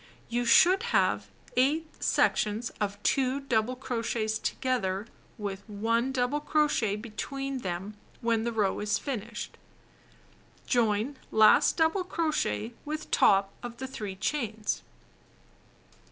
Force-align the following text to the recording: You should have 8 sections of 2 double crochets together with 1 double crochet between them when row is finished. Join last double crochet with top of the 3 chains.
You 0.29 0.45
should 0.45 0.81
have 0.97 1.27
8 1.55 1.85
sections 2.03 2.71
of 2.81 2.97
2 3.03 3.41
double 3.41 3.75
crochets 3.75 4.39
together 4.39 5.05
with 5.37 5.61
1 5.69 6.11
double 6.11 6.39
crochet 6.39 6.95
between 6.95 7.59
them 7.59 7.93
when 8.19 8.43
row 8.45 8.79
is 8.79 8.97
finished. 8.97 9.59
Join 10.65 11.17
last 11.29 11.77
double 11.77 12.03
crochet 12.03 12.73
with 12.83 13.11
top 13.11 13.53
of 13.61 13.77
the 13.77 13.85
3 13.85 14.15
chains. 14.15 14.81